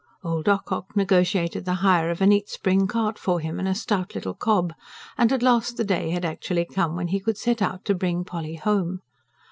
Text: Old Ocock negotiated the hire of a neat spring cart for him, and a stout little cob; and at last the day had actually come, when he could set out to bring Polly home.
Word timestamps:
Old 0.23 0.47
Ocock 0.49 0.95
negotiated 0.95 1.65
the 1.65 1.75
hire 1.85 2.09
of 2.09 2.21
a 2.21 2.25
neat 2.25 2.49
spring 2.49 2.87
cart 2.87 3.19
for 3.19 3.39
him, 3.39 3.59
and 3.59 3.67
a 3.67 3.75
stout 3.75 4.15
little 4.15 4.33
cob; 4.33 4.73
and 5.15 5.31
at 5.31 5.43
last 5.43 5.77
the 5.77 5.83
day 5.83 6.09
had 6.09 6.25
actually 6.25 6.65
come, 6.65 6.95
when 6.95 7.09
he 7.09 7.19
could 7.19 7.37
set 7.37 7.61
out 7.61 7.85
to 7.85 7.93
bring 7.93 8.23
Polly 8.25 8.55
home. 8.55 9.01